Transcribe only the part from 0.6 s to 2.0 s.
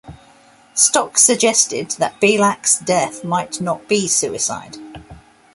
Stock suggested